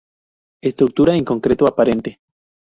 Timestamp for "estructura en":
0.63-1.23